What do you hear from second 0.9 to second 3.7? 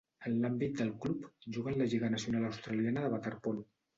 club, juga en la Lliga Nacional Australiana de Waterpolo.